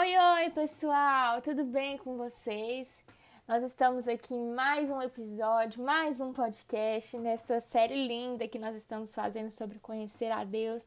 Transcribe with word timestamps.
Oi, 0.00 0.16
oi, 0.16 0.50
pessoal, 0.50 1.42
tudo 1.42 1.64
bem 1.64 1.98
com 1.98 2.16
vocês? 2.16 3.02
Nós 3.48 3.64
estamos 3.64 4.06
aqui 4.06 4.32
em 4.32 4.54
mais 4.54 4.92
um 4.92 5.02
episódio, 5.02 5.82
mais 5.82 6.20
um 6.20 6.32
podcast 6.32 7.18
nessa 7.18 7.58
série 7.58 8.06
linda 8.06 8.46
que 8.46 8.60
nós 8.60 8.76
estamos 8.76 9.12
fazendo 9.12 9.50
sobre 9.50 9.80
conhecer 9.80 10.30
a 10.30 10.44
Deus. 10.44 10.86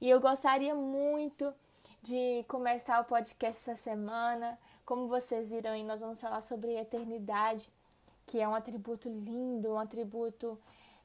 E 0.00 0.08
eu 0.08 0.22
gostaria 0.22 0.74
muito 0.74 1.52
de 2.00 2.46
começar 2.48 2.98
o 2.98 3.04
podcast 3.04 3.70
essa 3.70 3.76
semana. 3.78 4.58
Como 4.86 5.06
vocês 5.06 5.50
viram 5.50 5.72
aí, 5.72 5.84
nós 5.84 6.00
vamos 6.00 6.18
falar 6.18 6.40
sobre 6.40 6.78
eternidade, 6.78 7.70
que 8.24 8.40
é 8.40 8.48
um 8.48 8.54
atributo 8.54 9.06
lindo, 9.06 9.74
um 9.74 9.78
atributo 9.78 10.58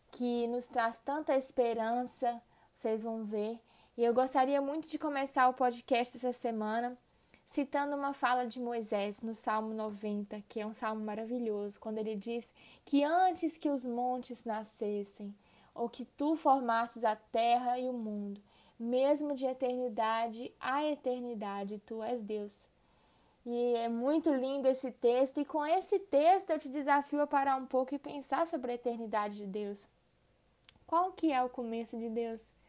que 0.09 0.47
nos 0.47 0.68
traz 0.68 1.02
tanta 1.02 1.36
esperança. 1.36 2.41
Vocês 2.73 3.04
vão 3.04 3.25
ver. 3.25 3.59
E 3.97 4.05
eu 4.05 4.13
gostaria 4.13 4.61
muito 4.61 4.88
de 4.88 4.97
começar 4.97 5.49
o 5.49 5.54
podcast 5.54 6.15
essa 6.15 6.31
semana 6.31 6.97
citando 7.52 7.97
uma 7.97 8.13
fala 8.13 8.47
de 8.47 8.61
Moisés 8.61 9.21
no 9.21 9.36
Salmo 9.36 9.73
90, 9.73 10.41
que 10.47 10.61
é 10.61 10.65
um 10.65 10.71
salmo 10.71 11.04
maravilhoso, 11.04 11.77
quando 11.82 11.97
ele 11.97 12.15
diz 12.15 12.54
que 12.86 13.04
antes 13.04 13.57
que 13.57 13.69
os 13.69 13.83
montes 13.83 14.46
nascessem, 14.46 15.36
ou 15.75 15.89
que 15.89 16.05
tu 16.05 16.37
formasses 16.37 17.04
a 17.04 17.14
terra 17.14 17.77
e 17.77 17.89
o 17.89 17.93
mundo, 17.93 18.41
mesmo 18.79 19.36
de 19.36 19.46
eternidade 19.46 20.50
a 20.61 20.86
eternidade, 20.86 21.82
tu 21.86 22.01
és 22.01 22.21
Deus. 22.21 22.69
E 23.46 23.74
é 23.75 23.89
muito 23.89 24.33
lindo 24.33 24.69
esse 24.69 24.89
texto, 24.89 25.41
e 25.41 25.46
com 25.46 25.65
esse 25.65 25.99
texto 25.99 26.52
eu 26.52 26.57
te 26.57 26.69
desafio 26.69 27.19
a 27.19 27.27
parar 27.27 27.57
um 27.57 27.65
pouco 27.65 27.93
e 27.93 27.99
pensar 27.99 28.47
sobre 28.47 28.71
a 28.71 28.75
eternidade 28.75 29.36
de 29.36 29.46
Deus. 29.46 29.86
Qual 30.88 31.11
que 31.11 31.33
é 31.33 31.43
o 31.43 31.49
começo 31.49 31.99
de 31.99 32.08
Deus? 32.08 32.61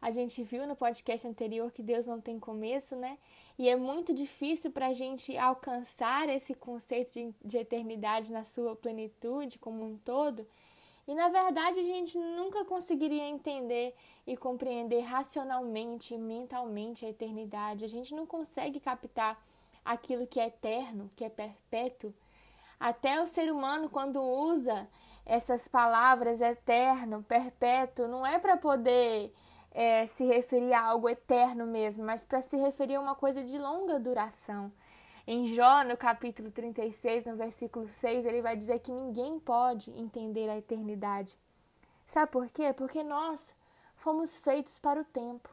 A 0.00 0.10
gente 0.10 0.42
viu 0.44 0.66
no 0.66 0.76
podcast 0.76 1.26
anterior 1.26 1.72
que 1.72 1.82
Deus 1.82 2.06
não 2.06 2.20
tem 2.20 2.38
começo, 2.38 2.94
né? 2.94 3.18
E 3.58 3.68
é 3.68 3.74
muito 3.74 4.14
difícil 4.14 4.70
para 4.70 4.86
a 4.86 4.92
gente 4.92 5.36
alcançar 5.36 6.28
esse 6.28 6.54
conceito 6.54 7.12
de, 7.12 7.34
de 7.44 7.58
eternidade 7.58 8.32
na 8.32 8.44
sua 8.44 8.76
plenitude 8.76 9.58
como 9.58 9.84
um 9.84 9.96
todo. 9.98 10.46
E 11.08 11.14
na 11.14 11.28
verdade 11.28 11.80
a 11.80 11.82
gente 11.82 12.16
nunca 12.18 12.64
conseguiria 12.64 13.26
entender 13.26 13.94
e 14.26 14.36
compreender 14.36 15.00
racionalmente 15.00 16.16
mentalmente 16.16 17.04
a 17.04 17.08
eternidade. 17.08 17.84
A 17.84 17.88
gente 17.88 18.14
não 18.14 18.26
consegue 18.26 18.78
captar 18.78 19.42
aquilo 19.84 20.26
que 20.26 20.38
é 20.38 20.46
eterno, 20.46 21.10
que 21.16 21.24
é 21.24 21.30
perpétuo. 21.30 22.14
Até 22.78 23.20
o 23.20 23.26
ser 23.26 23.50
humano, 23.50 23.88
quando 23.88 24.22
usa 24.22 24.86
essas 25.26 25.66
palavras 25.66 26.40
eterno, 26.40 27.24
perpétuo, 27.24 28.06
não 28.06 28.24
é 28.24 28.38
para 28.38 28.56
poder 28.56 29.32
é, 29.72 30.06
se 30.06 30.24
referir 30.24 30.72
a 30.72 30.82
algo 30.82 31.08
eterno 31.08 31.66
mesmo, 31.66 32.04
mas 32.04 32.24
para 32.24 32.42
se 32.42 32.56
referir 32.56 32.96
a 32.96 33.00
uma 33.00 33.14
coisa 33.14 33.42
de 33.42 33.58
longa 33.58 33.98
duração. 33.98 34.72
Em 35.26 35.46
Jó, 35.46 35.84
no 35.84 35.96
capítulo 35.96 36.50
36, 36.50 37.26
no 37.26 37.36
versículo 37.36 37.86
6, 37.86 38.24
ele 38.24 38.40
vai 38.40 38.56
dizer 38.56 38.78
que 38.78 38.90
ninguém 38.90 39.38
pode 39.38 39.90
entender 39.90 40.48
a 40.48 40.56
eternidade. 40.56 41.36
Sabe 42.06 42.32
por 42.32 42.48
quê? 42.48 42.72
Porque 42.72 43.02
nós 43.02 43.54
fomos 43.96 44.36
feitos 44.38 44.78
para 44.78 45.02
o 45.02 45.04
tempo. 45.04 45.50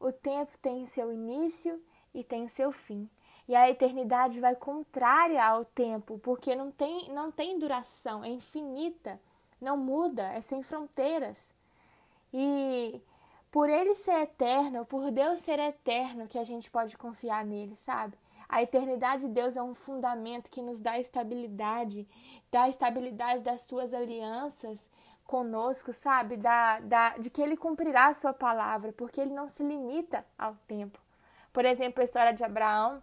O 0.00 0.10
tempo 0.10 0.58
tem 0.60 0.84
seu 0.86 1.12
início 1.12 1.80
e 2.12 2.24
tem 2.24 2.48
seu 2.48 2.72
fim. 2.72 3.08
E 3.46 3.54
a 3.54 3.70
eternidade 3.70 4.40
vai 4.40 4.56
contrária 4.56 5.44
ao 5.44 5.64
tempo, 5.64 6.18
porque 6.18 6.56
não 6.56 6.72
tem, 6.72 7.12
não 7.12 7.30
tem 7.30 7.58
duração, 7.58 8.24
é 8.24 8.28
infinita, 8.28 9.20
não 9.60 9.76
muda, 9.76 10.32
é 10.32 10.40
sem 10.40 10.62
fronteiras. 10.62 11.52
E 12.32 13.00
por 13.54 13.70
ele 13.70 13.94
ser 13.94 14.22
eterno, 14.22 14.84
por 14.84 15.12
Deus 15.12 15.38
ser 15.38 15.60
eterno, 15.60 16.26
que 16.26 16.40
a 16.40 16.42
gente 16.42 16.68
pode 16.68 16.98
confiar 16.98 17.44
nele, 17.44 17.76
sabe? 17.76 18.18
A 18.48 18.60
eternidade 18.60 19.28
de 19.28 19.28
Deus 19.28 19.56
é 19.56 19.62
um 19.62 19.76
fundamento 19.76 20.50
que 20.50 20.60
nos 20.60 20.80
dá 20.80 20.98
estabilidade, 20.98 22.04
dá 22.50 22.68
estabilidade 22.68 23.44
das 23.44 23.60
suas 23.60 23.94
alianças 23.94 24.90
conosco, 25.22 25.92
sabe? 25.92 26.36
Da, 26.36 26.80
da, 26.80 27.10
de 27.10 27.30
que 27.30 27.40
ele 27.40 27.56
cumprirá 27.56 28.08
a 28.08 28.14
sua 28.14 28.32
palavra, 28.32 28.92
porque 28.92 29.20
ele 29.20 29.32
não 29.32 29.48
se 29.48 29.62
limita 29.62 30.26
ao 30.36 30.56
tempo. 30.66 30.98
Por 31.52 31.64
exemplo, 31.64 32.00
a 32.00 32.04
história 32.04 32.32
de 32.32 32.42
Abraão, 32.42 33.00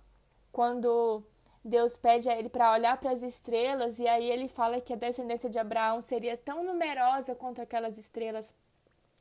quando 0.51 1.23
Deus 1.63 1.95
pede 1.95 2.27
a 2.27 2.37
ele 2.37 2.49
para 2.49 2.73
olhar 2.73 2.97
para 2.97 3.11
as 3.11 3.23
estrelas, 3.23 3.99
e 3.99 4.05
aí 4.05 4.29
ele 4.29 4.49
fala 4.49 4.81
que 4.81 4.91
a 4.91 4.97
descendência 4.97 5.49
de 5.49 5.57
Abraão 5.57 6.01
seria 6.01 6.35
tão 6.35 6.61
numerosa 6.61 7.33
quanto 7.35 7.61
aquelas 7.61 7.97
estrelas 7.97 8.53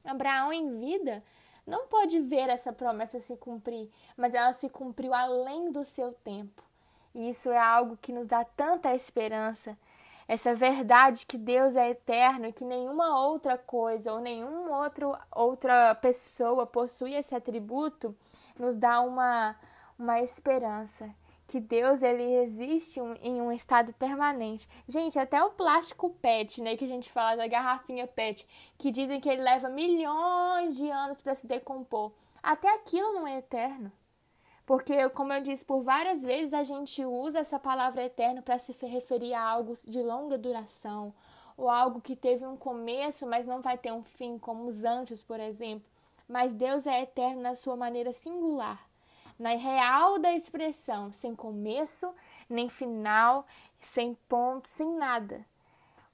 Abraão, 0.05 0.53
em 0.53 0.79
vida, 0.79 1.23
não 1.67 1.87
pode 1.87 2.19
ver 2.21 2.49
essa 2.49 2.73
promessa 2.73 3.21
se 3.21 3.37
cumprir, 3.37 3.91
mas 4.17 4.35
ela 4.35 4.53
se 4.53 4.69
cumpriu 4.69 5.15
além 5.15 5.71
do 5.71 5.85
seu 5.85 6.13
tempo. 6.13 6.63
E 7.15 7.29
isso 7.29 7.51
é 7.51 7.59
algo 7.59 7.97
que 7.97 8.13
nos 8.13 8.27
dá 8.27 8.45
tanta 8.45 8.95
esperança, 8.95 9.77
essa 10.31 10.55
verdade 10.55 11.27
que 11.27 11.37
Deus 11.37 11.75
é 11.75 11.91
eterno 11.91 12.47
e 12.47 12.53
que 12.53 12.65
nenhuma 12.65 13.21
outra 13.21 13.59
coisa 13.59 14.13
ou 14.13 14.21
nenhuma 14.21 14.79
outro, 14.85 15.19
outra 15.33 15.93
pessoa 15.97 16.65
possui 16.65 17.15
esse 17.15 17.35
atributo, 17.35 18.17
nos 18.57 18.77
dá 18.77 19.01
uma, 19.01 19.57
uma 19.99 20.21
esperança 20.21 21.13
que 21.51 21.59
Deus 21.59 22.01
ele 22.01 22.23
existe 22.37 23.01
em 23.01 23.43
um 23.43 23.51
estado 23.51 23.93
permanente. 23.95 24.69
Gente, 24.87 25.19
até 25.19 25.43
o 25.43 25.51
plástico 25.51 26.11
PET, 26.23 26.63
né, 26.63 26.77
que 26.77 26.85
a 26.85 26.89
gente 26.89 27.11
fala 27.11 27.37
da 27.37 27.49
garrafinha 27.49 28.07
PET, 28.07 28.47
que 28.79 28.93
dizem 28.93 29.19
que 29.19 29.29
ele 29.29 29.43
leva 29.43 29.69
milhões 29.69 30.77
de 30.77 30.89
anos 30.89 31.21
para 31.21 31.35
se 31.35 31.49
decompor. 31.49 32.13
Até 32.41 32.73
aquilo 32.73 33.15
não 33.15 33.27
é 33.27 33.39
eterno. 33.39 33.91
Porque, 34.65 35.09
como 35.09 35.33
eu 35.33 35.41
disse, 35.41 35.65
por 35.65 35.83
várias 35.83 36.23
vezes 36.23 36.55
a 36.55 36.63
gente 36.63 37.05
usa 37.05 37.41
essa 37.41 37.59
palavra 37.59 38.05
eterno 38.05 38.43
para 38.43 38.57
se 38.57 38.73
referir 38.87 39.35
a 39.35 39.43
algo 39.43 39.77
de 39.85 40.01
longa 40.01 40.39
duração, 40.39 41.13
ou 41.57 41.69
algo 41.69 42.01
que 42.01 42.15
teve 42.15 42.47
um 42.47 42.57
começo, 42.57 43.27
mas 43.27 43.45
não 43.45 43.61
vai 43.61 43.77
ter 43.77 43.93
um 43.93 44.05
fim, 44.05 44.39
como 44.39 44.67
os 44.67 44.85
anjos, 44.85 45.21
por 45.21 45.41
exemplo. 45.41 45.91
Mas 46.29 46.55
Deus 46.55 46.87
é 46.87 47.03
eterno 47.03 47.43
na 47.43 47.57
sua 47.57 47.75
maneira 47.75 48.13
singular 48.13 48.89
na 49.41 49.57
real 49.57 50.19
da 50.19 50.35
expressão, 50.35 51.11
sem 51.15 51.35
começo, 51.35 52.15
nem 52.47 52.69
final, 52.69 53.47
sem 53.81 54.15
ponto, 54.29 54.69
sem 54.69 54.93
nada. 54.93 55.47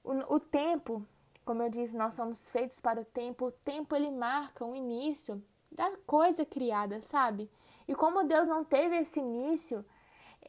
O, 0.04 0.36
o, 0.36 0.38
tempo, 0.38 1.04
como 1.44 1.60
eu 1.60 1.68
disse, 1.68 1.96
nós 1.96 2.14
somos 2.14 2.48
feitos 2.48 2.80
para 2.80 3.00
o 3.00 3.04
tempo. 3.04 3.46
O 3.46 3.50
tempo 3.50 3.96
ele 3.96 4.12
marca 4.12 4.64
o 4.64 4.76
início 4.76 5.42
da 5.72 5.90
coisa 6.06 6.46
criada, 6.46 7.00
sabe? 7.00 7.50
E 7.88 7.96
como 7.96 8.22
Deus 8.22 8.46
não 8.46 8.64
teve 8.64 8.96
esse 8.96 9.18
início, 9.18 9.84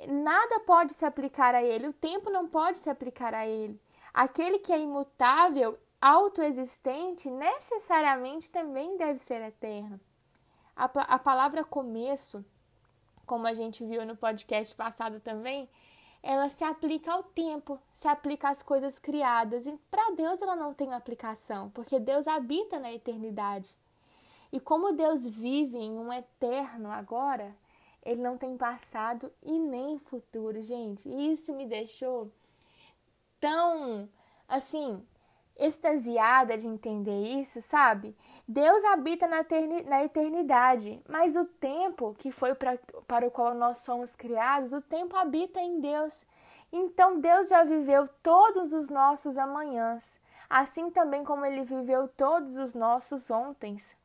nada 0.08 0.60
pode 0.60 0.94
se 0.94 1.04
aplicar 1.04 1.56
a 1.56 1.64
ele. 1.64 1.88
O 1.88 1.94
tempo 1.94 2.30
não 2.30 2.48
pode 2.48 2.78
se 2.78 2.92
aplicar 2.92 3.34
a 3.34 3.48
ele. 3.48 3.82
Aquele 4.14 4.60
que 4.60 4.72
é 4.72 4.80
imutável, 4.80 5.76
autoexistente, 6.00 7.28
necessariamente 7.32 8.52
também 8.52 8.98
deve 8.98 9.18
ser 9.18 9.42
eterno. 9.42 10.00
A, 10.76 10.86
a 10.86 11.18
palavra 11.18 11.64
começo 11.64 12.46
como 13.28 13.46
a 13.46 13.54
gente 13.54 13.84
viu 13.86 14.04
no 14.06 14.16
podcast 14.16 14.74
passado 14.74 15.20
também, 15.20 15.70
ela 16.24 16.50
se 16.50 16.64
aplica 16.64 17.12
ao 17.12 17.22
tempo, 17.22 17.80
se 17.94 18.08
aplica 18.08 18.50
às 18.50 18.64
coisas 18.64 18.98
criadas. 18.98 19.68
E 19.68 19.78
para 19.92 20.16
Deus 20.16 20.42
ela 20.42 20.56
não 20.56 20.74
tem 20.74 20.94
aplicação, 20.94 21.70
porque 21.70 22.00
Deus 22.00 22.28
habita 22.28 22.80
na 22.80 22.92
eternidade. 22.92 23.78
E 24.52 24.60
como 24.60 24.94
Deus 24.94 25.26
vive 25.26 25.78
em 25.78 25.92
um 25.92 26.12
eterno 26.12 26.90
agora, 26.90 27.56
ele 28.04 28.22
não 28.22 28.38
tem 28.38 28.58
passado 28.58 29.32
e 29.44 29.60
nem 29.60 30.00
futuro, 30.00 30.64
gente. 30.64 31.08
E 31.10 31.34
isso 31.34 31.54
me 31.54 31.68
deixou 31.68 32.32
tão 33.40 34.10
assim, 34.48 35.06
extasiada 35.58 36.58
de 36.58 36.68
entender 36.68 37.40
isso, 37.40 37.62
sabe? 37.62 38.16
Deus 38.48 38.84
habita 38.86 39.28
na, 39.28 40.04
eternidade, 40.04 41.02
mas 41.10 41.36
o 41.36 41.46
tempo 41.46 42.16
que 42.20 42.32
foi 42.32 42.54
pra, 42.54 42.78
para 43.08 43.28
o 43.28 43.32
qual 43.32 43.54
nós 43.54 43.80
somos 43.80 44.16
criados, 44.16 44.74
o 44.74 44.82
tempo 44.82 45.16
habita 45.16 45.60
em 45.60 45.80
Deus. 45.80 46.26
Então 46.72 47.20
Deus 47.20 47.50
já 47.50 47.64
viveu 47.64 48.08
todos 48.22 48.74
os 48.74 48.90
nossos 48.90 49.38
amanhãs, 49.38 50.20
assim 50.50 50.90
também 50.92 51.24
como 51.24 51.46
ele 51.46 51.64
viveu 51.64 52.08
todos 52.08 52.58
os 52.58 52.74
nossos 52.74 53.30
ontens. 53.32 53.96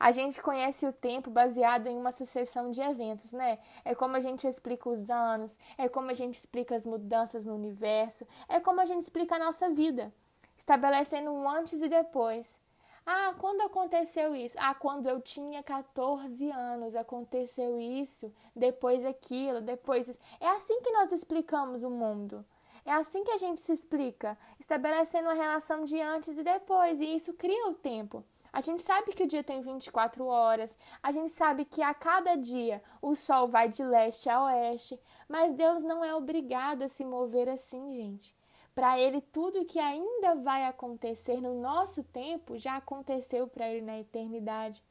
A 0.00 0.10
gente 0.10 0.42
conhece 0.42 0.84
o 0.84 0.92
tempo 0.92 1.30
baseado 1.30 1.86
em 1.86 1.96
uma 1.96 2.10
sucessão 2.10 2.70
de 2.72 2.80
eventos, 2.80 3.32
né? 3.32 3.60
É 3.84 3.94
como 3.94 4.16
a 4.16 4.20
gente 4.20 4.48
explica 4.48 4.88
os 4.88 5.08
anos, 5.08 5.56
é 5.78 5.88
como 5.88 6.10
a 6.10 6.14
gente 6.14 6.34
explica 6.34 6.74
as 6.74 6.84
mudanças 6.84 7.46
no 7.46 7.54
universo, 7.54 8.26
é 8.48 8.58
como 8.58 8.80
a 8.80 8.86
gente 8.86 9.02
explica 9.02 9.36
a 9.36 9.38
nossa 9.38 9.70
vida 9.70 10.12
estabelecendo 10.56 11.30
um 11.30 11.48
antes 11.48 11.80
e 11.80 11.88
depois. 11.88 12.60
Ah, 13.04 13.34
quando 13.38 13.62
aconteceu 13.62 14.34
isso? 14.34 14.56
Ah, 14.60 14.74
quando 14.74 15.08
eu 15.08 15.20
tinha 15.20 15.62
14 15.62 16.48
anos 16.50 16.94
aconteceu 16.94 17.80
isso, 17.80 18.32
depois 18.54 19.04
aquilo, 19.04 19.60
depois 19.60 20.08
isso. 20.08 20.20
É 20.38 20.48
assim 20.48 20.80
que 20.80 20.92
nós 20.92 21.10
explicamos 21.10 21.82
o 21.82 21.90
mundo. 21.90 22.44
É 22.84 22.92
assim 22.92 23.24
que 23.24 23.30
a 23.30 23.38
gente 23.38 23.60
se 23.60 23.72
explica, 23.72 24.38
estabelecendo 24.58 25.28
uma 25.28 25.34
relação 25.34 25.84
de 25.84 26.00
antes 26.00 26.38
e 26.38 26.42
depois, 26.42 27.00
e 27.00 27.14
isso 27.14 27.32
cria 27.32 27.68
o 27.68 27.74
tempo. 27.74 28.24
A 28.52 28.60
gente 28.60 28.82
sabe 28.82 29.12
que 29.12 29.22
o 29.22 29.26
dia 29.26 29.42
tem 29.42 29.60
24 29.60 30.26
horas, 30.26 30.76
a 31.02 31.10
gente 31.10 31.32
sabe 31.32 31.64
que 31.64 31.80
a 31.80 31.94
cada 31.94 32.36
dia 32.36 32.82
o 33.00 33.14
sol 33.14 33.48
vai 33.48 33.68
de 33.68 33.82
leste 33.82 34.28
a 34.28 34.44
oeste, 34.44 35.00
mas 35.28 35.54
Deus 35.54 35.82
não 35.82 36.04
é 36.04 36.14
obrigado 36.14 36.82
a 36.82 36.88
se 36.88 37.04
mover 37.04 37.48
assim, 37.48 37.96
gente. 37.96 38.34
Para 38.74 38.98
ele, 38.98 39.20
tudo 39.20 39.64
que 39.64 39.78
ainda 39.78 40.34
vai 40.36 40.64
acontecer 40.64 41.40
no 41.40 41.60
nosso 41.60 42.02
tempo 42.02 42.58
já 42.58 42.76
aconteceu 42.76 43.46
para 43.46 43.68
ele 43.68 43.84
na 43.84 43.98
eternidade. 43.98 44.82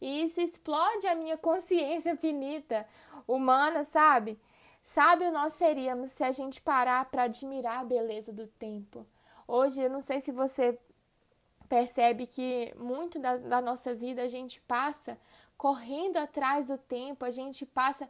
E 0.00 0.22
isso 0.24 0.40
explode 0.40 1.06
a 1.06 1.14
minha 1.14 1.36
consciência 1.38 2.16
finita, 2.16 2.86
humana, 3.26 3.84
sabe? 3.84 4.38
Sabe 4.82 5.30
nós 5.30 5.54
seríamos 5.54 6.10
se 6.12 6.24
a 6.24 6.32
gente 6.32 6.60
parar 6.60 7.04
para 7.10 7.24
admirar 7.24 7.80
a 7.80 7.84
beleza 7.84 8.32
do 8.32 8.46
tempo. 8.46 9.06
Hoje, 9.46 9.82
eu 9.82 9.90
não 9.90 10.00
sei 10.00 10.20
se 10.20 10.32
você 10.32 10.78
percebe 11.68 12.26
que 12.26 12.74
muito 12.76 13.18
da, 13.18 13.36
da 13.36 13.60
nossa 13.60 13.94
vida 13.94 14.22
a 14.22 14.28
gente 14.28 14.60
passa 14.62 15.18
correndo 15.56 16.16
atrás 16.16 16.66
do 16.66 16.78
tempo, 16.78 17.24
a 17.24 17.30
gente 17.30 17.66
passa 17.66 18.08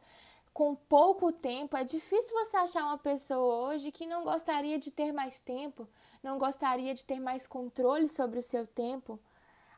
com 0.61 0.75
pouco 0.75 1.33
tempo. 1.33 1.75
É 1.75 1.83
difícil 1.83 2.35
você 2.35 2.55
achar 2.59 2.85
uma 2.85 2.99
pessoa 2.99 3.71
hoje 3.71 3.91
que 3.91 4.05
não 4.05 4.25
gostaria 4.25 4.79
de 4.79 4.91
ter 4.91 5.11
mais 5.11 5.41
tempo, 5.41 5.89
não 6.23 6.37
gostaria 6.37 6.93
de 6.93 7.03
ter 7.03 7.19
mais 7.19 7.47
controle 7.47 8.11
sobre 8.11 8.39
o 8.39 8.43
seu 8.43 8.67
tempo. 8.67 9.19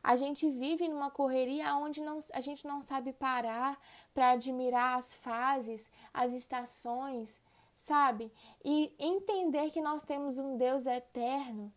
A 0.02 0.16
gente 0.16 0.50
vive 0.50 0.88
numa 0.88 1.08
correria 1.08 1.72
onde 1.76 2.00
não, 2.00 2.18
a 2.32 2.40
gente 2.40 2.66
não 2.66 2.82
sabe 2.82 3.12
parar 3.12 3.80
para 4.12 4.30
admirar 4.30 4.98
as 4.98 5.14
fases, 5.14 5.88
as 6.12 6.32
estações, 6.32 7.40
sabe? 7.76 8.32
E 8.64 8.92
entender 8.98 9.70
que 9.70 9.80
nós 9.80 10.02
temos 10.02 10.36
um 10.36 10.56
Deus 10.56 10.84
eterno 10.84 11.72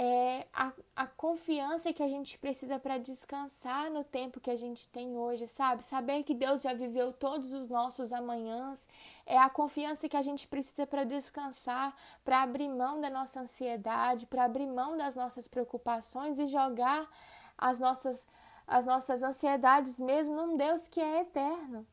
é 0.00 0.46
a, 0.54 0.72
a 0.94 1.06
confiança 1.08 1.92
que 1.92 2.04
a 2.04 2.08
gente 2.08 2.38
precisa 2.38 2.78
para 2.78 2.98
descansar 2.98 3.90
no 3.90 4.04
tempo 4.04 4.38
que 4.38 4.48
a 4.48 4.54
gente 4.54 4.88
tem 4.90 5.16
hoje, 5.16 5.48
sabe? 5.48 5.84
Saber 5.84 6.22
que 6.22 6.36
Deus 6.36 6.62
já 6.62 6.72
viveu 6.72 7.12
todos 7.12 7.52
os 7.52 7.68
nossos 7.68 8.12
amanhãs 8.12 8.86
é 9.26 9.36
a 9.36 9.50
confiança 9.50 10.08
que 10.08 10.16
a 10.16 10.22
gente 10.22 10.46
precisa 10.46 10.86
para 10.86 11.02
descansar, 11.02 11.96
para 12.24 12.42
abrir 12.42 12.68
mão 12.68 13.00
da 13.00 13.10
nossa 13.10 13.40
ansiedade, 13.40 14.24
para 14.26 14.44
abrir 14.44 14.68
mão 14.68 14.96
das 14.96 15.16
nossas 15.16 15.48
preocupações 15.48 16.38
e 16.38 16.46
jogar 16.46 17.10
as 17.58 17.80
nossas, 17.80 18.24
as 18.68 18.86
nossas 18.86 19.24
ansiedades 19.24 19.98
mesmo 19.98 20.36
num 20.36 20.56
Deus 20.56 20.86
que 20.86 21.00
é 21.00 21.22
eterno, 21.22 21.84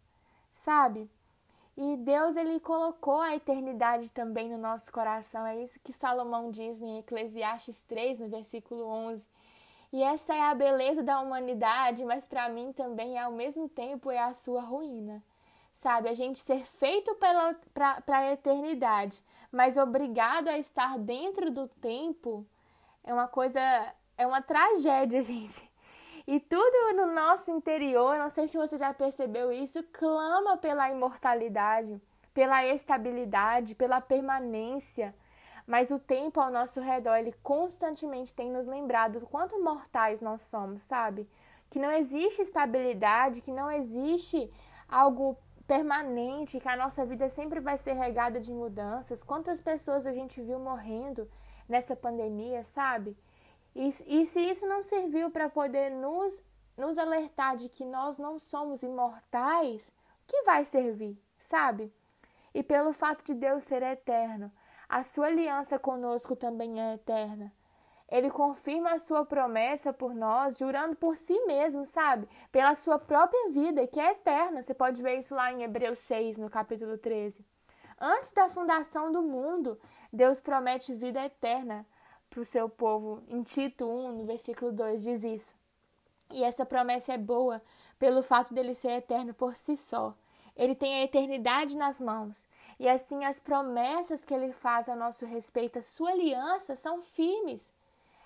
sabe? 0.54 1.10
E 1.78 1.98
Deus 1.98 2.38
ele 2.38 2.60
colocou 2.60 3.20
a 3.20 3.36
eternidade 3.36 4.12
também 4.12 4.50
no 4.50 4.58
nosso 4.58 4.92
coração. 4.92 5.46
É 5.46 5.62
isso 5.62 5.80
que 5.84 5.92
Salomão 5.92 6.50
diz 6.50 6.82
em 6.82 7.00
Eclesiastes 7.00 7.82
3, 7.84 8.20
no 8.22 8.30
versículo 8.30 8.86
11. 8.86 9.28
E 9.92 10.02
essa 10.02 10.34
é 10.34 10.42
a 10.42 10.56
beleza 10.56 11.04
da 11.04 11.20
humanidade, 11.20 12.04
mas 12.06 12.28
para 12.28 12.50
mim 12.50 12.72
também 12.74 13.20
ao 13.20 13.32
mesmo 13.32 13.68
tempo 13.68 14.10
é 14.10 14.20
a 14.20 14.34
sua 14.34 14.62
ruína. 14.62 15.24
Sabe, 15.74 16.08
a 16.08 16.14
gente 16.14 16.40
ser 16.40 16.66
feito 16.66 17.14
para 17.16 18.02
a 18.08 18.32
eternidade, 18.32 19.22
mas 19.52 19.76
obrigado 19.76 20.48
a 20.48 20.58
estar 20.58 20.98
dentro 20.98 21.52
do 21.52 21.68
tempo 21.68 22.46
é 23.06 23.14
uma 23.14 23.28
coisa, 23.28 23.60
é 24.18 24.26
uma 24.26 24.42
tragédia, 24.42 25.22
gente. 25.24 25.70
E 26.28 26.40
tudo 26.40 26.96
no 26.96 27.14
nosso 27.14 27.52
interior, 27.52 28.18
não 28.18 28.30
sei 28.30 28.48
se 28.48 28.58
você 28.58 28.78
já 28.78 28.94
percebeu 28.94 29.52
isso, 29.52 29.84
clama 29.92 30.58
pela 30.58 30.90
imortalidade, 30.90 32.02
pela 32.34 32.66
estabilidade, 32.66 33.76
pela 33.76 34.02
permanência. 34.02 35.14
Mas 35.68 35.92
o 35.92 36.00
tempo 36.00 36.40
ao 36.40 36.52
nosso 36.52 36.80
redor, 36.80 37.16
ele 37.16 37.34
constantemente 37.44 38.34
tem 38.34 38.52
nos 38.52 38.66
lembrado 38.66 39.20
do 39.20 39.28
quanto 39.28 39.64
mortais 39.64 40.20
nós 40.20 40.42
somos, 40.42 40.82
sabe? 40.82 41.30
Que 41.70 41.80
não 41.80 41.92
existe 41.92 42.42
estabilidade, 42.42 43.42
que 43.42 43.52
não 43.52 43.70
existe 43.72 44.52
algo 44.90 45.38
permanente, 45.68 46.60
que 46.60 46.70
a 46.70 46.76
nossa 46.76 47.06
vida 47.06 47.30
sempre 47.30 47.60
vai 47.60 47.78
ser 47.78 47.94
regada 47.94 48.40
de 48.40 48.52
mudanças. 48.52 49.24
Quantas 49.24 49.62
pessoas 49.62 50.06
a 50.06 50.14
gente 50.14 50.42
viu 50.42 50.60
morrendo 50.60 51.30
nessa 51.68 51.96
pandemia, 51.96 52.64
sabe? 52.64 53.18
E, 53.76 53.90
e 54.08 54.26
se 54.26 54.40
isso 54.40 54.66
não 54.66 54.82
serviu 54.82 55.30
para 55.30 55.50
poder 55.50 55.92
nos, 55.92 56.42
nos 56.78 56.98
alertar 56.98 57.58
de 57.58 57.68
que 57.68 57.84
nós 57.84 58.18
não 58.18 58.40
somos 58.40 58.82
imortais, 58.82 59.92
que 60.26 60.44
vai 60.44 60.64
servir, 60.64 61.22
sabe? 61.38 61.94
E 62.54 62.64
pelo 62.64 62.94
fato 62.94 63.24
de 63.26 63.34
Deus 63.34 63.64
ser 63.66 63.84
eterno, 63.84 64.50
a 64.88 65.04
sua 65.04 65.28
aliança 65.28 65.78
conosco 65.78 66.36
também 66.36 66.80
é 66.80 66.94
eterna. 66.94 67.52
Ele 68.08 68.30
confirma 68.30 68.94
a 68.94 69.00
sua 69.00 69.26
promessa 69.26 69.92
por 69.92 70.14
nós, 70.14 70.58
jurando 70.58 70.96
por 70.96 71.18
si 71.18 71.38
mesmo, 71.46 71.86
sabe? 71.86 72.30
Pela 72.52 72.76
sua 72.76 73.00
própria 73.00 73.50
vida, 73.50 73.88
que 73.88 74.00
é 74.00 74.12
eterna. 74.12 74.62
Você 74.62 74.74
pode 74.74 75.02
ver 75.02 75.18
isso 75.18 75.36
lá 75.36 75.52
em 75.52 75.64
Hebreus 75.64 76.00
6, 76.00 76.38
no 76.38 76.50
capítulo 76.50 76.98
13. 76.98 77.44
Antes 78.00 78.32
da 78.32 78.48
fundação 78.48 79.12
do 79.12 79.24
mundo, 79.24 79.80
Deus 80.14 80.40
promete 80.40 80.94
vida 80.94 81.26
eterna 81.26 81.86
para 82.36 82.42
o 82.42 82.46
seu 82.46 82.68
povo. 82.68 83.24
Em 83.30 83.42
Tito 83.44 83.86
1, 83.86 84.12
no 84.12 84.26
versículo 84.26 84.70
2, 84.74 85.04
diz 85.04 85.24
isso. 85.24 85.56
E 86.34 86.44
essa 86.44 86.66
promessa 86.66 87.14
é 87.14 87.18
boa 87.18 87.62
pelo 87.98 88.22
fato 88.22 88.54
dele 88.54 88.76
ser 88.76 88.92
eterno 88.92 89.34
por 89.34 89.56
si 89.56 89.78
só. 89.78 90.14
Ele 90.54 90.76
tem 90.76 90.96
a 90.96 91.04
eternidade 91.04 91.78
nas 91.78 91.98
mãos. 91.98 92.46
E 92.78 92.90
assim 92.90 93.24
as 93.24 93.40
promessas 93.40 94.26
que 94.26 94.34
ele 94.34 94.52
faz 94.52 94.90
a 94.90 94.98
nosso 94.98 95.26
respeito, 95.26 95.80
a 95.80 95.84
sua 95.84 96.12
aliança, 96.12 96.76
são 96.76 97.02
firmes. 97.02 97.74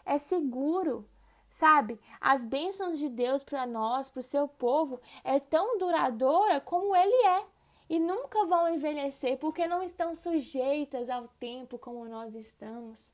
É 0.03 0.17
seguro. 0.17 1.07
Sabe, 1.47 1.99
as 2.19 2.43
bênçãos 2.45 2.97
de 2.97 3.09
Deus 3.09 3.43
para 3.43 3.65
nós, 3.65 4.09
para 4.09 4.19
o 4.19 4.23
seu 4.23 4.47
povo, 4.47 4.99
é 5.23 5.39
tão 5.39 5.77
duradoura 5.77 6.59
como 6.61 6.95
ele 6.95 7.27
é. 7.27 7.45
E 7.87 7.99
nunca 7.99 8.45
vão 8.45 8.73
envelhecer 8.73 9.37
porque 9.37 9.67
não 9.67 9.83
estão 9.83 10.15
sujeitas 10.15 11.09
ao 11.09 11.27
tempo 11.39 11.77
como 11.77 12.05
nós 12.05 12.35
estamos. 12.35 13.13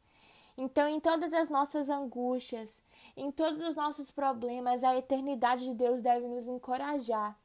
Então, 0.57 0.87
em 0.87 0.99
todas 0.99 1.33
as 1.33 1.49
nossas 1.49 1.89
angústias, 1.89 2.81
em 3.15 3.31
todos 3.31 3.59
os 3.59 3.75
nossos 3.75 4.09
problemas, 4.09 4.83
a 4.83 4.95
eternidade 4.95 5.65
de 5.65 5.73
Deus 5.73 6.01
deve 6.01 6.27
nos 6.27 6.47
encorajar. 6.47 7.37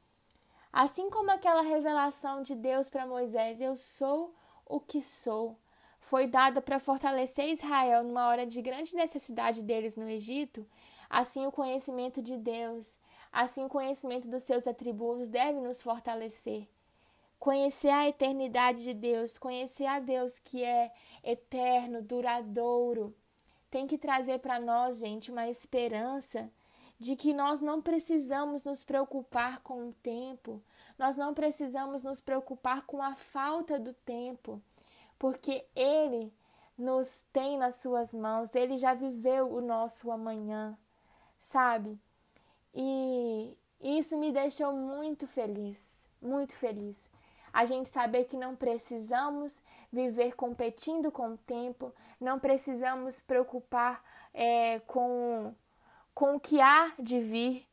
Assim 0.73 1.11
como 1.11 1.31
aquela 1.31 1.62
revelação 1.62 2.43
de 2.43 2.55
Deus 2.55 2.89
para 2.89 3.07
Moisés, 3.07 3.61
eu 3.61 3.77
sou 3.77 4.33
o 4.65 4.79
que 4.79 5.03
sou, 5.03 5.59
foi 5.99 6.29
dada 6.29 6.62
para 6.62 6.79
fortalecer 6.79 7.51
Israel 7.51 8.05
numa 8.05 8.29
hora 8.29 8.47
de 8.47 8.62
grande 8.62 8.95
necessidade 8.95 9.62
deles 9.62 9.97
no 9.97 10.09
Egito, 10.09 10.65
assim 11.09 11.45
o 11.47 11.53
conhecimento 11.53 12.23
de 12.23 12.37
Deus, 12.37 12.97
assim 13.33 13.65
o 13.65 13.69
conhecimento 13.69 14.29
dos 14.29 14.45
seus 14.45 14.69
atributos 14.69 15.29
deve 15.29 15.61
nos 15.61 15.83
fortalecer. 15.83 16.69
Conhecer 17.40 17.88
a 17.88 18.06
eternidade 18.06 18.82
de 18.82 18.92
Deus, 18.92 19.38
conhecer 19.38 19.87
a 19.87 19.99
Deus 19.99 20.38
que 20.38 20.62
é 20.62 20.92
eterno, 21.25 22.02
duradouro, 22.02 23.16
tem 23.70 23.87
que 23.87 23.97
trazer 23.97 24.40
para 24.40 24.61
nós, 24.61 24.99
gente, 24.99 25.32
uma 25.32 25.49
esperança 25.49 26.52
de 26.99 27.16
que 27.16 27.32
nós 27.32 27.62
não 27.62 27.80
precisamos 27.80 28.62
nos 28.62 28.85
preocupar 28.85 29.61
com 29.61 29.88
o 29.88 29.92
tempo, 30.02 30.62
nós 30.99 31.16
não 31.16 31.32
precisamos 31.32 32.02
nos 32.02 32.20
preocupar 32.20 32.82
com 32.82 33.02
a 33.02 33.14
falta 33.14 33.80
do 33.80 33.94
tempo, 33.94 34.61
porque 35.18 35.64
Ele 35.75 36.30
nos 36.76 37.25
tem 37.32 37.56
nas 37.56 37.76
Suas 37.76 38.12
mãos, 38.12 38.54
Ele 38.54 38.76
já 38.76 38.92
viveu 38.92 39.50
o 39.50 39.62
nosso 39.62 40.11
amanhã, 40.11 40.76
sabe? 41.38 41.99
E 42.75 43.56
isso 43.80 44.18
me 44.18 44.30
deixou 44.30 44.75
muito 44.75 45.26
feliz, 45.26 46.06
muito 46.20 46.54
feliz 46.54 47.09
a 47.52 47.64
gente 47.64 47.88
saber 47.88 48.25
que 48.25 48.37
não 48.37 48.54
precisamos 48.54 49.61
viver 49.92 50.35
competindo 50.35 51.11
com 51.11 51.35
o 51.35 51.38
tempo, 51.38 51.92
não 52.21 52.38
precisamos 52.38 53.21
preocupar 53.21 54.02
é, 54.33 54.80
com, 54.80 55.54
com 56.14 56.37
o 56.37 56.40
que 56.40 56.61
há 56.61 56.92
de 56.99 57.21
vir, 57.21 57.66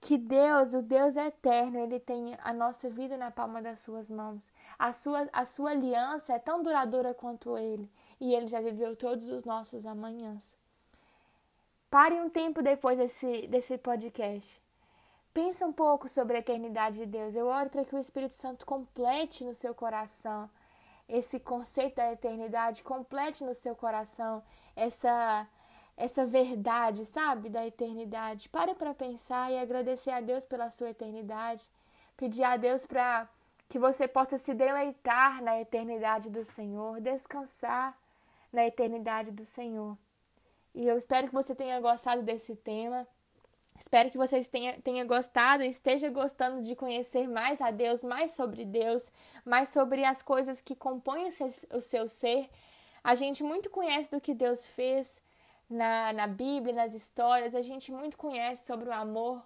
que 0.00 0.18
Deus, 0.18 0.74
o 0.74 0.82
Deus 0.82 1.16
eterno, 1.16 1.78
Ele 1.78 1.98
tem 1.98 2.36
a 2.42 2.52
nossa 2.52 2.88
vida 2.90 3.16
na 3.16 3.30
palma 3.30 3.62
das 3.62 3.80
suas 3.80 4.10
mãos. 4.10 4.52
A 4.78 4.92
sua, 4.92 5.28
a 5.32 5.44
sua 5.44 5.70
aliança 5.70 6.34
é 6.34 6.38
tão 6.38 6.62
duradoura 6.62 7.14
quanto 7.14 7.56
Ele, 7.56 7.90
e 8.20 8.34
Ele 8.34 8.46
já 8.46 8.60
viveu 8.60 8.94
todos 8.94 9.28
os 9.28 9.44
nossos 9.44 9.86
amanhãs. 9.86 10.54
Pare 11.90 12.20
um 12.20 12.28
tempo 12.28 12.62
depois 12.62 12.98
desse, 12.98 13.46
desse 13.46 13.78
podcast 13.78 14.63
Pensa 15.34 15.66
um 15.66 15.72
pouco 15.72 16.08
sobre 16.08 16.36
a 16.36 16.38
eternidade 16.38 16.98
de 16.98 17.06
Deus. 17.06 17.34
Eu 17.34 17.46
oro 17.48 17.68
para 17.68 17.84
que 17.84 17.94
o 17.94 17.98
Espírito 17.98 18.34
Santo 18.34 18.64
complete 18.64 19.44
no 19.44 19.52
seu 19.52 19.74
coração 19.74 20.48
esse 21.08 21.40
conceito 21.40 21.96
da 21.96 22.12
eternidade, 22.12 22.84
complete 22.84 23.44
no 23.44 23.52
seu 23.52 23.74
coração 23.74 24.42
essa 24.76 25.46
essa 25.96 26.26
verdade, 26.26 27.04
sabe, 27.04 27.48
da 27.48 27.64
eternidade. 27.66 28.48
Pare 28.48 28.74
para 28.74 28.92
pensar 28.94 29.52
e 29.52 29.58
agradecer 29.58 30.10
a 30.10 30.20
Deus 30.20 30.44
pela 30.44 30.70
sua 30.70 30.90
eternidade. 30.90 31.70
Pedir 32.16 32.42
a 32.42 32.56
Deus 32.56 32.84
para 32.84 33.28
que 33.68 33.78
você 33.78 34.08
possa 34.08 34.38
se 34.38 34.54
deleitar 34.54 35.42
na 35.42 35.60
eternidade 35.60 36.30
do 36.30 36.44
Senhor, 36.44 37.00
descansar 37.00 37.96
na 38.52 38.66
eternidade 38.66 39.30
do 39.30 39.44
Senhor. 39.44 39.96
E 40.74 40.86
eu 40.86 40.96
espero 40.96 41.28
que 41.28 41.34
você 41.34 41.54
tenha 41.54 41.80
gostado 41.80 42.22
desse 42.22 42.56
tema. 42.56 43.06
Espero 43.78 44.10
que 44.10 44.16
vocês 44.16 44.48
tenham 44.48 44.80
tenha 44.80 45.04
gostado 45.04 45.62
e 45.62 45.68
esteja 45.68 46.08
gostando 46.08 46.62
de 46.62 46.76
conhecer 46.76 47.28
mais 47.28 47.60
a 47.60 47.70
Deus, 47.70 48.02
mais 48.02 48.32
sobre 48.32 48.64
Deus, 48.64 49.10
mais 49.44 49.68
sobre 49.68 50.04
as 50.04 50.22
coisas 50.22 50.62
que 50.62 50.74
compõem 50.74 51.28
o 51.28 51.32
seu, 51.32 51.48
o 51.72 51.80
seu 51.80 52.08
ser. 52.08 52.48
A 53.02 53.14
gente 53.14 53.42
muito 53.42 53.68
conhece 53.68 54.10
do 54.10 54.20
que 54.20 54.32
Deus 54.32 54.64
fez 54.64 55.20
na, 55.68 56.12
na 56.12 56.26
Bíblia, 56.26 56.74
nas 56.74 56.94
histórias, 56.94 57.54
a 57.54 57.62
gente 57.62 57.92
muito 57.92 58.16
conhece 58.16 58.66
sobre 58.66 58.88
o 58.88 58.92
amor, 58.92 59.42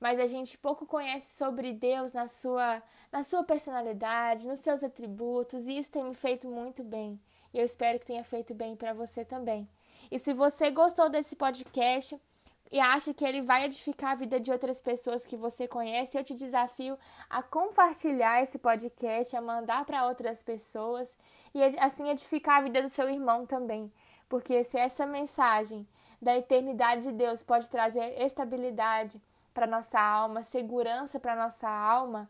mas 0.00 0.18
a 0.18 0.26
gente 0.26 0.58
pouco 0.58 0.86
conhece 0.86 1.36
sobre 1.36 1.72
Deus 1.72 2.12
na 2.12 2.28
sua, 2.28 2.82
na 3.12 3.22
sua 3.22 3.44
personalidade, 3.44 4.48
nos 4.48 4.60
seus 4.60 4.82
atributos, 4.82 5.68
e 5.68 5.78
isso 5.78 5.92
tem 5.92 6.04
me 6.04 6.14
feito 6.14 6.48
muito 6.48 6.82
bem. 6.82 7.20
E 7.52 7.58
eu 7.58 7.64
espero 7.64 7.98
que 7.98 8.06
tenha 8.06 8.24
feito 8.24 8.54
bem 8.54 8.74
para 8.76 8.92
você 8.92 9.24
também. 9.24 9.68
E 10.10 10.18
se 10.18 10.32
você 10.32 10.70
gostou 10.70 11.08
desse 11.08 11.34
podcast, 11.36 12.20
e 12.70 12.80
acha 12.80 13.14
que 13.14 13.24
ele 13.24 13.42
vai 13.42 13.64
edificar 13.64 14.12
a 14.12 14.14
vida 14.14 14.40
de 14.40 14.50
outras 14.50 14.80
pessoas 14.80 15.24
que 15.24 15.36
você 15.36 15.68
conhece, 15.68 16.18
eu 16.18 16.24
te 16.24 16.34
desafio 16.34 16.98
a 17.30 17.42
compartilhar 17.42 18.42
esse 18.42 18.58
podcast, 18.58 19.36
a 19.36 19.40
mandar 19.40 19.84
para 19.84 20.06
outras 20.06 20.42
pessoas 20.42 21.16
e 21.54 21.62
assim 21.78 22.08
edificar 22.08 22.58
a 22.58 22.60
vida 22.62 22.82
do 22.82 22.90
seu 22.90 23.08
irmão 23.08 23.46
também. 23.46 23.92
Porque 24.28 24.64
se 24.64 24.76
essa 24.78 25.06
mensagem 25.06 25.86
da 26.20 26.36
eternidade 26.36 27.02
de 27.02 27.12
Deus 27.12 27.42
pode 27.42 27.70
trazer 27.70 28.20
estabilidade 28.20 29.20
para 29.54 29.66
nossa 29.66 30.00
alma, 30.00 30.42
segurança 30.42 31.20
para 31.20 31.36
nossa 31.36 31.68
alma, 31.68 32.28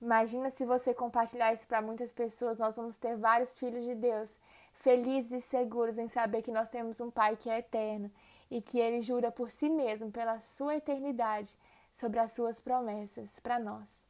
imagina 0.00 0.50
se 0.50 0.64
você 0.66 0.92
compartilhar 0.92 1.52
isso 1.52 1.66
para 1.66 1.80
muitas 1.80 2.12
pessoas, 2.12 2.58
nós 2.58 2.76
vamos 2.76 2.98
ter 2.98 3.16
vários 3.16 3.58
filhos 3.58 3.84
de 3.84 3.94
Deus 3.94 4.38
felizes 4.74 5.32
e 5.32 5.46
seguros 5.46 5.96
em 5.96 6.08
saber 6.08 6.42
que 6.42 6.50
nós 6.50 6.68
temos 6.68 7.00
um 7.00 7.10
Pai 7.10 7.36
que 7.36 7.48
é 7.48 7.58
eterno 7.58 8.10
e 8.52 8.60
que 8.60 8.78
ele 8.78 9.00
jura 9.00 9.32
por 9.32 9.50
si 9.50 9.70
mesmo, 9.70 10.12
pela 10.12 10.38
sua 10.38 10.76
eternidade, 10.76 11.56
sobre 11.90 12.20
as 12.20 12.32
suas 12.32 12.60
promessas 12.60 13.40
para 13.40 13.58
nós. 13.58 14.04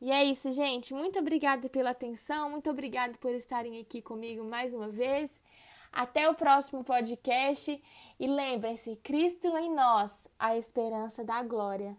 E 0.00 0.10
é 0.10 0.24
isso, 0.24 0.50
gente. 0.52 0.94
Muito 0.94 1.18
obrigada 1.18 1.68
pela 1.68 1.90
atenção, 1.90 2.48
muito 2.48 2.70
obrigada 2.70 3.18
por 3.18 3.30
estarem 3.32 3.78
aqui 3.78 4.00
comigo 4.00 4.42
mais 4.42 4.72
uma 4.72 4.88
vez. 4.88 5.38
Até 5.92 6.28
o 6.30 6.34
próximo 6.34 6.82
podcast 6.82 7.80
e 8.18 8.26
lembrem-se: 8.26 8.96
Cristo 9.02 9.54
em 9.58 9.70
nós, 9.70 10.26
a 10.38 10.56
esperança 10.56 11.22
da 11.22 11.42
glória. 11.42 11.94